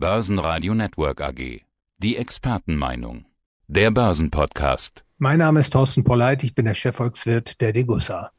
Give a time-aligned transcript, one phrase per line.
[0.00, 1.60] Börsenradio Network AG.
[1.98, 3.26] Die Expertenmeinung.
[3.68, 5.04] Der Börsenpodcast.
[5.18, 8.30] Mein Name ist Thorsten Polleit, ich bin der Chefvolkswirt der Degussa.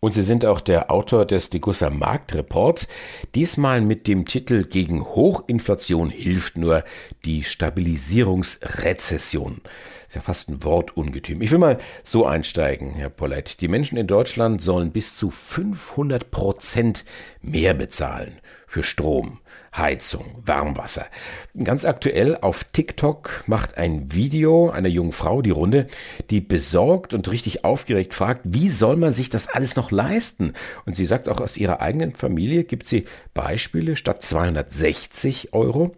[0.00, 2.86] Und Sie sind auch der Autor des Degussa Marktreports,
[3.34, 6.84] diesmal mit dem Titel Gegen Hochinflation hilft nur
[7.24, 9.62] die Stabilisierungsrezession.
[10.10, 11.40] Ist ja fast ein Wortungetüm.
[11.40, 13.60] Ich will mal so einsteigen, Herr Polleit.
[13.60, 17.04] Die Menschen in Deutschland sollen bis zu 500 Prozent
[17.42, 19.38] mehr bezahlen für Strom,
[19.72, 21.06] Heizung, Warmwasser.
[21.62, 25.86] Ganz aktuell auf TikTok macht ein Video einer jungen Frau die Runde,
[26.30, 30.54] die besorgt und richtig aufgeregt fragt, wie soll man sich das alles noch leisten?
[30.86, 35.94] Und sie sagt auch aus ihrer eigenen Familie gibt sie Beispiele statt 260 Euro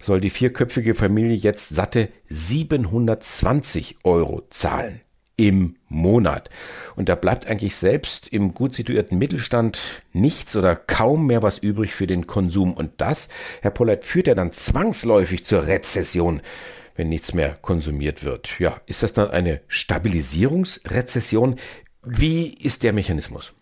[0.00, 5.00] soll die vierköpfige Familie jetzt satte 720 Euro zahlen
[5.38, 6.50] im Monat.
[6.96, 9.78] Und da bleibt eigentlich selbst im gut situierten Mittelstand
[10.12, 12.74] nichts oder kaum mehr was übrig für den Konsum.
[12.74, 13.28] Und das,
[13.62, 16.42] Herr Pollert, führt ja dann zwangsläufig zur Rezession,
[16.96, 18.58] wenn nichts mehr konsumiert wird.
[18.58, 21.56] Ja, ist das dann eine Stabilisierungsrezession?
[22.02, 23.52] Wie ist der Mechanismus?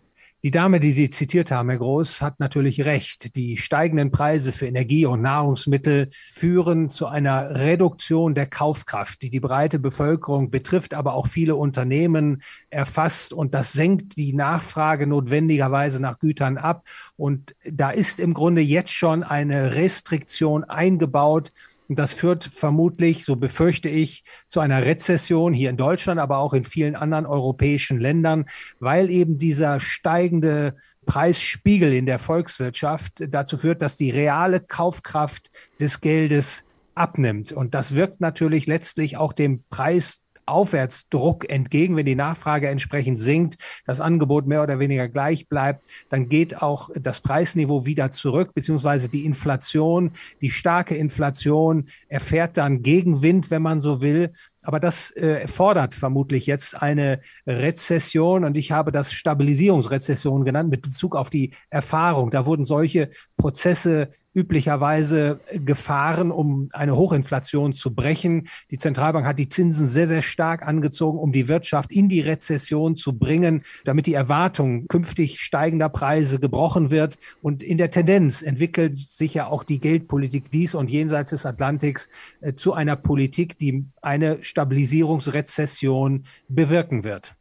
[0.47, 3.35] Die Dame, die Sie zitiert haben, Herr Groß, hat natürlich recht.
[3.35, 9.41] Die steigenden Preise für Energie und Nahrungsmittel führen zu einer Reduktion der Kaufkraft, die die
[9.41, 13.33] breite Bevölkerung betrifft, aber auch viele Unternehmen erfasst.
[13.33, 16.87] Und das senkt die Nachfrage notwendigerweise nach Gütern ab.
[17.17, 21.51] Und da ist im Grunde jetzt schon eine Restriktion eingebaut,
[21.89, 26.53] und das führt vermutlich, so befürchte ich, zu einer Rezession hier in Deutschland, aber auch
[26.53, 28.47] in vielen anderen europäischen Ländern,
[28.81, 30.77] weil eben dieser steigende
[31.07, 36.65] Preisspiegel in der Volkswirtschaft dazu führt, dass die reale Kaufkraft des Geldes
[36.95, 37.53] abnimmt.
[37.53, 43.57] Und das wirkt natürlich letztlich auch dem Preis Aufwärtsdruck entgegen, wenn die Nachfrage entsprechend sinkt,
[43.85, 49.09] das Angebot mehr oder weniger gleich bleibt, dann geht auch das Preisniveau wieder zurück, beziehungsweise
[49.09, 54.33] die Inflation, die starke Inflation erfährt dann Gegenwind, wenn man so will.
[54.63, 60.83] Aber das äh, fordert vermutlich jetzt eine Rezession und ich habe das Stabilisierungsrezession genannt mit
[60.83, 62.33] Bezug auf die Erfahrung.
[62.33, 68.49] Da wurden solche Prozesse üblicherweise gefahren, um eine Hochinflation zu brechen.
[68.71, 72.97] Die Zentralbank hat die Zinsen sehr, sehr stark angezogen, um die Wirtschaft in die Rezession
[72.97, 77.17] zu bringen, damit die Erwartung künftig steigender Preise gebrochen wird.
[77.41, 82.11] Und in der Tendenz entwickelt sich ja auch die Geldpolitik dies und jenseits des Atlantiks
[82.43, 87.35] äh, zu einer Politik, die eine Stabilisierungsrezession bewirken wird.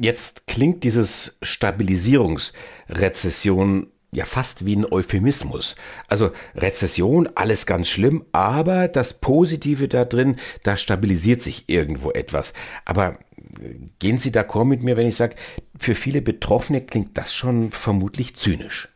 [0.00, 5.76] Jetzt klingt dieses Stabilisierungsrezession ja fast wie ein Euphemismus.
[6.08, 12.52] Also Rezession, alles ganz schlimm, aber das Positive da drin, da stabilisiert sich irgendwo etwas.
[12.84, 13.18] Aber
[13.60, 15.36] äh, gehen Sie d'accord mit mir, wenn ich sage,
[15.78, 18.88] für viele Betroffene klingt das schon vermutlich zynisch.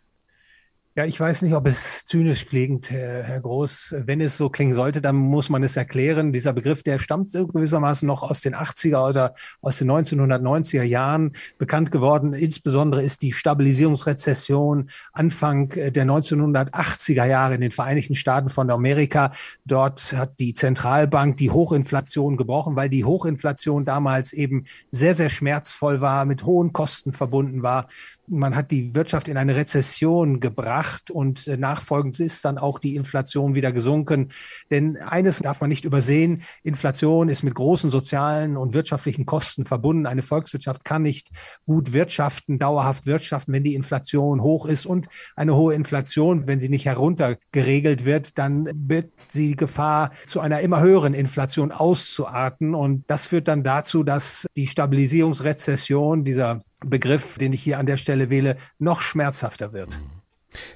[0.97, 3.97] Ja, ich weiß nicht, ob es zynisch klingt, Herr, Groß.
[4.07, 6.33] Wenn es so klingen sollte, dann muss man es erklären.
[6.33, 11.91] Dieser Begriff, der stammt gewissermaßen noch aus den 80er oder aus den 1990er Jahren bekannt
[11.91, 12.33] geworden.
[12.33, 19.33] Insbesondere ist die Stabilisierungsrezession Anfang der 1980er Jahre in den Vereinigten Staaten von Amerika.
[19.65, 26.01] Dort hat die Zentralbank die Hochinflation gebrochen, weil die Hochinflation damals eben sehr, sehr schmerzvoll
[26.01, 27.89] war, mit hohen Kosten verbunden war
[28.29, 32.97] man hat die Wirtschaft in eine Rezession gebracht und äh, nachfolgend ist dann auch die
[32.97, 34.31] Inflation wieder gesunken.
[34.71, 40.07] Denn eines darf man nicht übersehen, Inflation ist mit großen sozialen und wirtschaftlichen Kosten verbunden.
[40.07, 41.31] Eine Volkswirtschaft kann nicht
[41.67, 46.69] gut wirtschaften, dauerhaft wirtschaften, wenn die Inflation hoch ist und eine hohe Inflation, wenn sie
[46.69, 52.75] nicht heruntergeregelt wird, dann wird sie Gefahr, zu einer immer höheren Inflation auszuarten.
[52.75, 57.97] Und das führt dann dazu, dass die Stabilisierungsrezession dieser Begriff, den ich hier an der
[57.97, 59.99] Stelle wähle, noch schmerzhafter wird.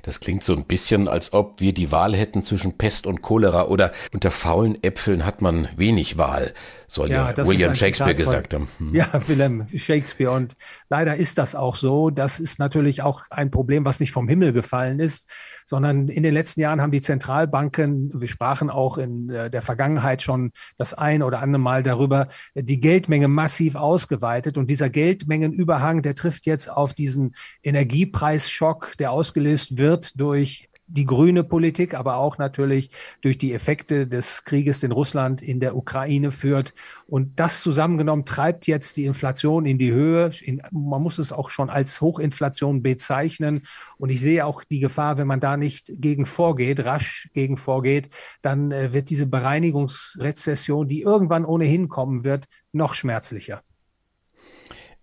[0.02, 3.66] Das klingt so ein bisschen, als ob wir die Wahl hätten zwischen Pest und Cholera
[3.66, 6.52] oder unter faulen Äpfeln hat man wenig Wahl,
[6.88, 8.66] soll ja, ja William Shakespeare gesagt haben.
[8.78, 8.94] Hm.
[8.94, 10.32] Ja, William Shakespeare.
[10.32, 10.56] Und
[10.88, 12.10] leider ist das auch so.
[12.10, 15.28] Das ist natürlich auch ein Problem, was nicht vom Himmel gefallen ist,
[15.66, 20.22] sondern in den letzten Jahren haben die Zentralbanken, wir sprachen auch in äh, der Vergangenheit
[20.22, 24.56] schon das ein oder andere Mal darüber, die Geldmenge massiv ausgeweitet.
[24.56, 31.44] Und dieser Geldmengenüberhang, der trifft jetzt auf diesen Energiepreisschock, der ausgelöst wird durch die grüne
[31.44, 32.90] Politik, aber auch natürlich
[33.20, 36.74] durch die Effekte des Krieges, den Russland in der Ukraine führt.
[37.06, 40.30] Und das zusammengenommen treibt jetzt die Inflation in die Höhe.
[40.72, 43.62] man muss es auch schon als Hochinflation bezeichnen.
[43.98, 48.08] Und ich sehe auch die Gefahr, wenn man da nicht gegen vorgeht, rasch gegen vorgeht,
[48.42, 53.62] dann äh, wird diese Bereinigungsrezession, die irgendwann ohnehin kommen wird, noch schmerzlicher.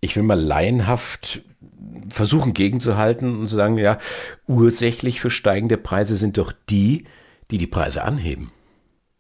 [0.06, 1.42] Ich will mal laienhaft
[2.10, 3.98] versuchen gegenzuhalten und zu sagen, ja,
[4.48, 7.06] ursächlich für steigende Preise sind doch die,
[7.50, 8.52] die die Preise anheben?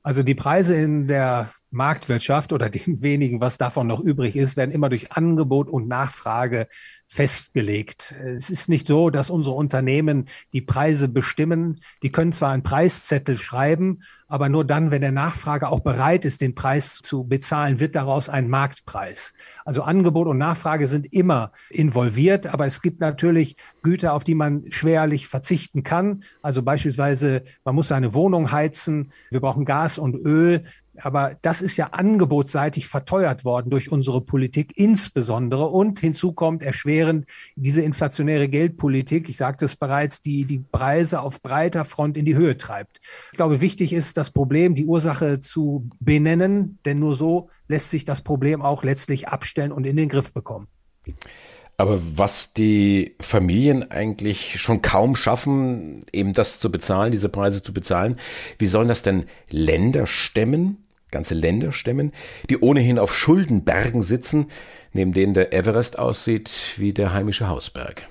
[0.03, 4.71] Also die Preise in der Marktwirtschaft oder dem wenigen, was davon noch übrig ist, werden
[4.71, 6.67] immer durch Angebot und Nachfrage
[7.07, 8.15] festgelegt.
[8.35, 11.81] Es ist nicht so, dass unsere Unternehmen die Preise bestimmen.
[12.01, 16.41] Die können zwar einen Preiszettel schreiben, aber nur dann, wenn der Nachfrage auch bereit ist,
[16.41, 19.33] den Preis zu bezahlen, wird daraus ein Marktpreis.
[19.65, 24.63] Also Angebot und Nachfrage sind immer involviert, aber es gibt natürlich Güter, auf die man
[24.71, 26.23] schwerlich verzichten kann.
[26.41, 30.63] Also beispielsweise, man muss seine Wohnung heizen, wir brauchen Gas und Öl.
[31.01, 35.67] Aber das ist ja angebotsseitig verteuert worden durch unsere Politik insbesondere.
[35.67, 37.25] Und hinzu kommt erschwerend
[37.55, 42.35] diese inflationäre Geldpolitik, ich sagte es bereits, die die Preise auf breiter Front in die
[42.35, 42.99] Höhe treibt.
[43.31, 48.05] Ich glaube, wichtig ist, das Problem, die Ursache zu benennen, denn nur so lässt sich
[48.05, 50.67] das Problem auch letztlich abstellen und in den Griff bekommen.
[51.77, 57.73] Aber was die Familien eigentlich schon kaum schaffen, eben das zu bezahlen, diese Preise zu
[57.73, 58.17] bezahlen,
[58.57, 60.84] wie sollen das denn Länder stemmen?
[61.11, 62.11] Ganze Länder stemmen,
[62.49, 64.47] die ohnehin auf Schuldenbergen sitzen,
[64.93, 68.07] neben denen der Everest aussieht wie der heimische Hausberg.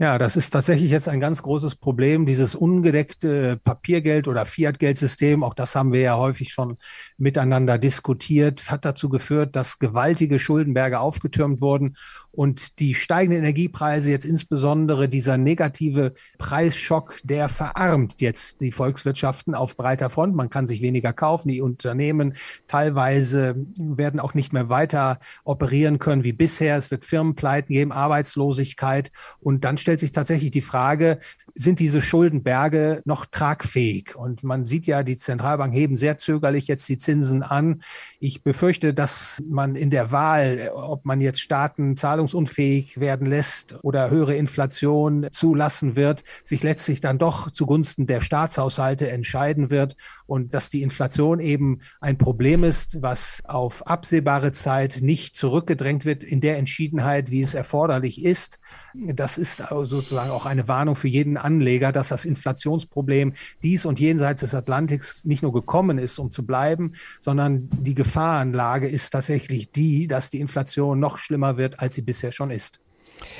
[0.00, 5.44] Ja, das ist tatsächlich jetzt ein ganz großes Problem, dieses ungedeckte Papiergeld oder Fiat-Geldsystem.
[5.44, 6.78] Auch das haben wir ja häufig schon
[7.20, 11.96] miteinander diskutiert, hat dazu geführt, dass gewaltige Schuldenberge aufgetürmt wurden
[12.32, 19.76] und die steigenden Energiepreise, jetzt insbesondere dieser negative Preisschock, der verarmt jetzt die Volkswirtschaften auf
[19.76, 20.36] breiter Front.
[20.36, 21.48] Man kann sich weniger kaufen.
[21.48, 22.34] Die Unternehmen
[22.68, 26.76] teilweise werden auch nicht mehr weiter operieren können wie bisher.
[26.76, 29.10] Es wird Firmenpleiten geben, Arbeitslosigkeit.
[29.40, 31.18] Und dann stellt sich tatsächlich die Frage,
[31.54, 34.16] sind diese Schuldenberge noch tragfähig?
[34.16, 37.82] Und man sieht ja, die Zentralbank heben sehr zögerlich jetzt die Zinsen an.
[38.18, 44.10] Ich befürchte, dass man in der Wahl, ob man jetzt Staaten zahlungsunfähig werden lässt oder
[44.10, 49.96] höhere Inflation zulassen wird, sich letztlich dann doch zugunsten der Staatshaushalte entscheiden wird
[50.26, 56.22] und dass die Inflation eben ein Problem ist, was auf absehbare Zeit nicht zurückgedrängt wird
[56.22, 58.58] in der Entschiedenheit, wie es erforderlich ist.
[58.94, 64.40] Das ist sozusagen auch eine Warnung für jeden Anleger, dass das Inflationsproblem dies und jenseits
[64.40, 70.08] des Atlantiks nicht nur gekommen ist, um zu bleiben, sondern die Gefahrenlage ist tatsächlich die,
[70.08, 72.80] dass die Inflation noch schlimmer wird, als sie bisher schon ist.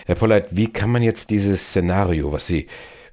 [0.06, 2.66] Herr Polleit, wie kann man jetzt dieses Szenario, was Sie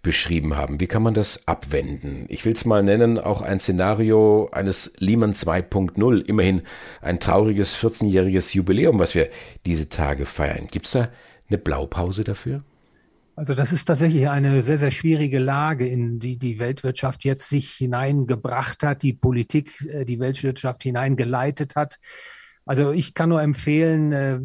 [0.03, 2.25] beschrieben haben, wie kann man das abwenden?
[2.29, 6.61] Ich will es mal nennen, auch ein Szenario eines Lehman 2.0, immerhin
[7.01, 9.29] ein trauriges 14-jähriges Jubiläum, was wir
[9.65, 10.67] diese Tage feiern.
[10.69, 11.09] Gibt es da
[11.49, 12.63] eine Blaupause dafür?
[13.35, 17.69] Also das ist tatsächlich eine sehr, sehr schwierige Lage, in die die Weltwirtschaft jetzt sich
[17.73, 21.99] hineingebracht hat, die Politik äh, die Weltwirtschaft hineingeleitet hat.
[22.67, 24.39] Also ich kann nur empfehlen, äh,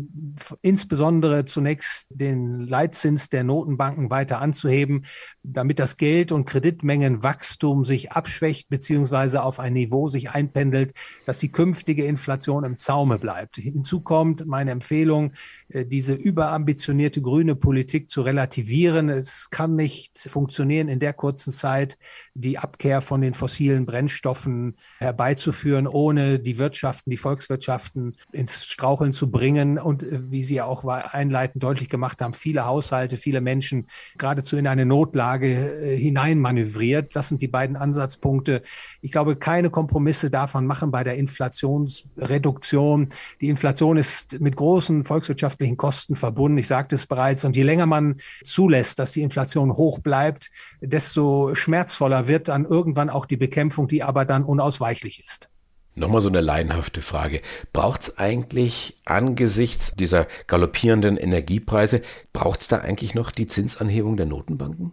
[0.63, 5.07] insbesondere zunächst den Leitzins der Notenbanken weiter anzuheben,
[5.43, 10.95] damit das Geld- und Kreditmengenwachstum sich abschwächt beziehungsweise auf ein Niveau sich einpendelt,
[11.27, 13.57] dass die künftige Inflation im Zaume bleibt.
[13.57, 15.33] Hinzu kommt meine Empfehlung,
[15.69, 19.09] äh, diese überambitionierte grüne Politik zu relativieren.
[19.09, 21.99] Es kann nicht funktionieren, in der kurzen Zeit
[22.35, 29.31] die Abkehr von den fossilen Brennstoffen herbeizuführen, ohne die Wirtschaften, die Volkswirtschaften ins Straucheln zu
[29.31, 29.79] bringen.
[29.79, 33.89] Und äh, wie Sie auch einleitend deutlich gemacht haben, viele Haushalte, viele Menschen
[34.19, 37.15] geradezu in eine Notlage äh, hineinmanövriert.
[37.17, 38.63] Das sind die beiden Ansatzpunkte.
[39.01, 43.09] Ich glaube, keine Kompromisse davon machen bei der Inflationsreduktion.
[43.41, 46.59] Die Inflation ist mit großen volkswirtschaftlichen Kosten verbunden.
[46.59, 47.45] Ich sagte es bereits.
[47.45, 50.51] Und je länger man zulässt, dass die Inflation hoch bleibt,
[50.81, 55.52] desto schmerzvoller wird dann irgendwann auch die Bekämpfung, die aber dann unausweichlich ist.
[55.95, 57.43] Nochmal so eine laienhafte Frage.
[57.73, 62.01] Braucht es eigentlich angesichts dieser galoppierenden Energiepreise,
[62.33, 64.93] braucht es da eigentlich noch die Zinsanhebung der Notenbanken?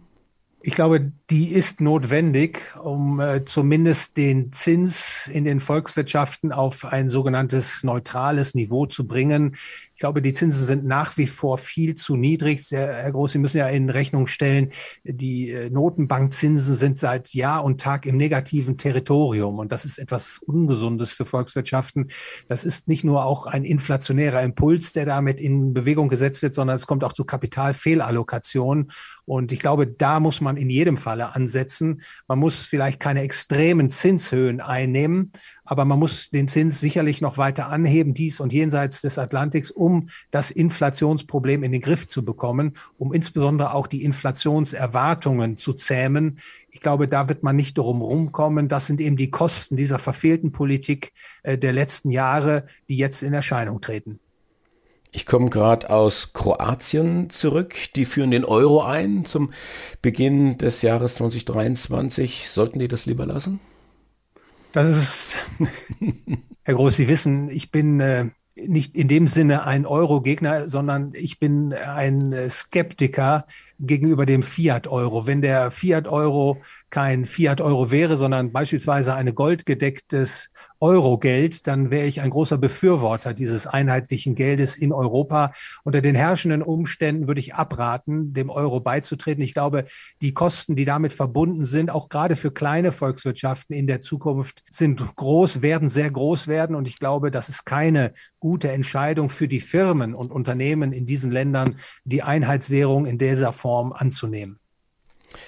[0.62, 7.08] Ich glaube, die ist notwendig, um äh, zumindest den Zins in den Volkswirtschaften auf ein
[7.08, 9.56] sogenanntes neutrales Niveau zu bringen.
[10.00, 12.70] Ich glaube, die Zinsen sind nach wie vor viel zu niedrig.
[12.70, 14.72] Herr Groß, Sie müssen ja in Rechnung stellen,
[15.04, 19.58] die äh, Notenbankzinsen sind seit Jahr und Tag im negativen Territorium.
[19.58, 22.10] Und das ist etwas Ungesundes für Volkswirtschaften.
[22.48, 26.76] Das ist nicht nur auch ein inflationärer Impuls, der damit in Bewegung gesetzt wird, sondern
[26.76, 28.92] es kommt auch zu Kapitalfehlallokation.
[29.26, 32.00] Und ich glaube, da muss man in jedem Falle ansetzen.
[32.26, 35.30] Man muss vielleicht keine extremen Zinshöhen einnehmen,
[35.70, 40.08] aber man muss den Zins sicherlich noch weiter anheben, dies und jenseits des Atlantiks, um
[40.32, 46.40] das Inflationsproblem in den Griff zu bekommen, um insbesondere auch die Inflationserwartungen zu zähmen.
[46.72, 48.66] Ich glaube, da wird man nicht drum rumkommen.
[48.66, 51.12] Das sind eben die Kosten dieser verfehlten Politik
[51.44, 54.18] äh, der letzten Jahre, die jetzt in Erscheinung treten.
[55.12, 57.76] Ich komme gerade aus Kroatien zurück.
[57.94, 59.52] Die führen den Euro ein zum
[60.02, 62.48] Beginn des Jahres 2023.
[62.50, 63.60] Sollten die das lieber lassen?
[64.72, 65.36] Das ist,
[66.62, 71.38] Herr Groß, Sie wissen, ich bin äh, nicht in dem Sinne ein Euro-Gegner, sondern ich
[71.38, 73.46] bin ein Skeptiker
[73.78, 75.26] gegenüber dem Fiat-Euro.
[75.26, 76.60] Wenn der Fiat-Euro
[76.90, 80.49] kein Fiat-Euro wäre, sondern beispielsweise ein goldgedecktes
[80.80, 85.52] Euro-Geld, dann wäre ich ein großer Befürworter dieses einheitlichen Geldes in Europa.
[85.84, 89.42] Unter den herrschenden Umständen würde ich abraten, dem Euro beizutreten.
[89.42, 89.84] Ich glaube,
[90.22, 95.16] die Kosten, die damit verbunden sind, auch gerade für kleine Volkswirtschaften in der Zukunft, sind
[95.16, 96.76] groß, werden sehr groß werden.
[96.76, 101.30] Und ich glaube, das ist keine gute Entscheidung für die Firmen und Unternehmen in diesen
[101.30, 104.59] Ländern, die Einheitswährung in dieser Form anzunehmen.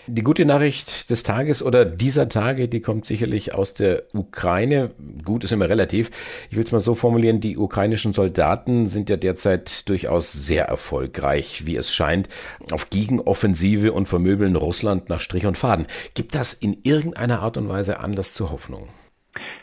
[0.06, 4.90] Die gute Nachricht des Tages oder dieser Tage, die kommt sicherlich aus der Ukraine.
[5.24, 6.10] Gut ist immer relativ.
[6.50, 11.66] Ich will es mal so formulieren, die ukrainischen Soldaten sind ja derzeit durchaus sehr erfolgreich,
[11.66, 12.28] wie es scheint,
[12.72, 15.86] auf Gegenoffensive und vermöbeln Russland nach Strich und Faden.
[16.14, 18.88] Gibt das in irgendeiner Art und Weise Anlass zur Hoffnung?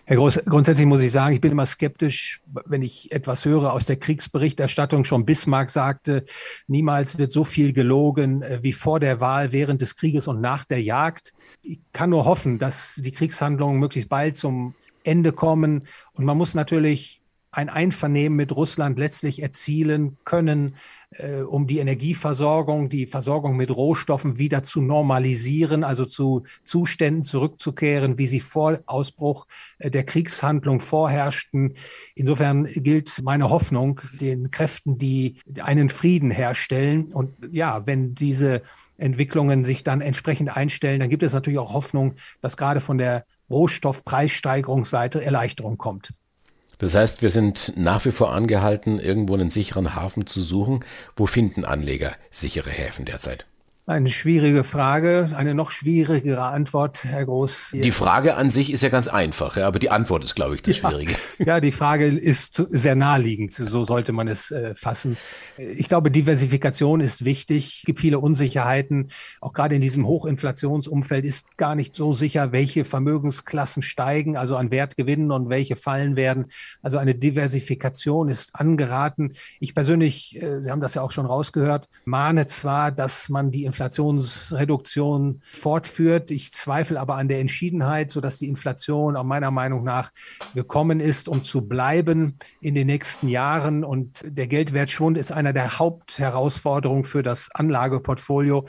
[0.09, 3.85] Herr Groß, grundsätzlich muss ich sagen, ich bin immer skeptisch, wenn ich etwas höre aus
[3.85, 5.05] der Kriegsberichterstattung.
[5.05, 6.25] Schon Bismarck sagte,
[6.65, 10.65] niemals wird so viel gelogen äh, wie vor der Wahl, während des Krieges und nach
[10.65, 11.33] der Jagd.
[11.61, 14.73] Ich kann nur hoffen, dass die Kriegshandlungen möglichst bald zum
[15.03, 15.85] Ende kommen.
[16.13, 20.75] Und man muss natürlich ein Einvernehmen mit Russland letztlich erzielen können,
[21.11, 28.17] äh, um die Energieversorgung, die Versorgung mit Rohstoffen wieder zu normalisieren, also zu Zuständen zurückzukehren,
[28.17, 29.47] wie sie vor Ausbruch
[29.79, 31.75] äh, der Kriegshandlung vorherrschten.
[32.15, 37.11] Insofern gilt meine Hoffnung den Kräften, die einen Frieden herstellen.
[37.11, 38.61] Und ja, wenn diese
[38.97, 43.25] Entwicklungen sich dann entsprechend einstellen, dann gibt es natürlich auch Hoffnung, dass gerade von der
[43.49, 46.11] Rohstoffpreissteigerungsseite Erleichterung kommt.
[46.79, 50.83] Das heißt, wir sind nach wie vor angehalten, irgendwo einen sicheren Hafen zu suchen.
[51.15, 53.45] Wo finden Anleger sichere Häfen derzeit?
[53.89, 57.71] Eine schwierige Frage, eine noch schwierigere Antwort, Herr Groß.
[57.73, 60.61] Die Frage an sich ist ja ganz einfach, ja, aber die Antwort ist, glaube ich,
[60.61, 61.15] das ja, Schwierige.
[61.39, 65.17] Ja, die Frage ist sehr naheliegend, so sollte man es äh, fassen.
[65.57, 67.79] Ich glaube, Diversifikation ist wichtig.
[67.79, 69.09] Es gibt viele Unsicherheiten.
[69.41, 74.69] Auch gerade in diesem Hochinflationsumfeld ist gar nicht so sicher, welche Vermögensklassen steigen, also an
[74.69, 76.51] Wert gewinnen und welche fallen werden.
[76.83, 79.33] Also eine Diversifikation ist angeraten.
[79.59, 83.63] Ich persönlich, äh, Sie haben das ja auch schon rausgehört, mahne zwar, dass man die
[83.63, 86.31] Inflation Inflationsreduktion fortführt.
[86.31, 90.11] Ich zweifle aber an der Entschiedenheit, sodass die Inflation auch meiner Meinung nach
[90.53, 93.85] gekommen ist, um zu bleiben in den nächsten Jahren.
[93.85, 98.67] Und der Geldwertschwund ist einer der Hauptherausforderungen für das Anlageportfolio.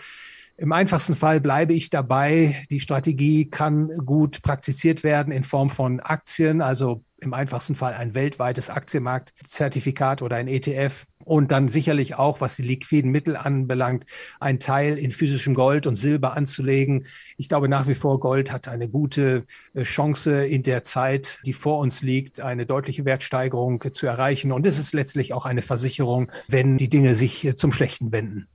[0.57, 2.65] Im einfachsten Fall bleibe ich dabei.
[2.71, 8.15] Die Strategie kann gut praktiziert werden in Form von Aktien, also im einfachsten Fall ein
[8.15, 14.07] weltweites Aktienmarktzertifikat oder ein ETF und dann sicherlich auch, was die liquiden Mittel anbelangt,
[14.41, 17.07] ein Teil in physischem Gold und Silber anzulegen.
[17.37, 21.53] Ich glaube nach wie vor, Gold hat eine gute äh, Chance in der Zeit, die
[21.53, 24.53] vor uns liegt, eine deutliche Wertsteigerung zu erreichen.
[24.53, 28.49] Und es ist letztlich auch eine Versicherung, wenn die Dinge sich äh, zum Schlechten wenden.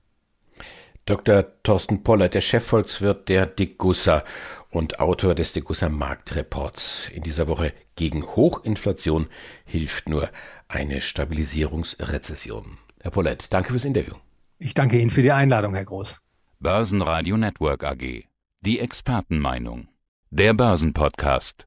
[1.06, 1.46] Dr.
[1.62, 4.24] Thorsten Poller, der Chefvolkswirt der Degussa
[4.76, 7.08] und Autor des Degussa Marktreports.
[7.14, 9.26] In dieser Woche gegen Hochinflation
[9.64, 10.28] hilft nur
[10.68, 12.76] eine Stabilisierungsrezession.
[13.00, 14.14] Herr Pollett, danke fürs Interview.
[14.58, 16.20] Ich danke Ihnen für die Einladung, Herr Groß.
[16.60, 18.24] Börsenradio Network AG.
[18.60, 19.88] Die Expertenmeinung.
[20.30, 21.66] Der Börsenpodcast.